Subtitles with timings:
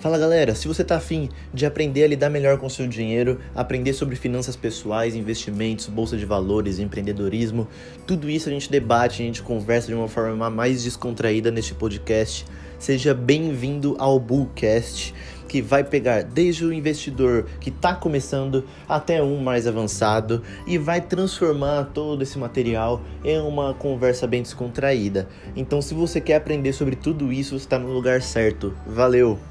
[0.00, 3.92] Fala galera, se você tá afim de aprender a lidar melhor com seu dinheiro, aprender
[3.92, 7.68] sobre finanças pessoais, investimentos, bolsa de valores, empreendedorismo,
[8.06, 12.46] tudo isso a gente debate, a gente conversa de uma forma mais descontraída neste podcast.
[12.78, 15.14] Seja bem-vindo ao Bullcast,
[15.46, 21.02] que vai pegar desde o investidor que está começando até um mais avançado e vai
[21.02, 25.28] transformar todo esse material em uma conversa bem descontraída.
[25.54, 28.74] Então, se você quer aprender sobre tudo isso, está no lugar certo.
[28.86, 29.49] Valeu!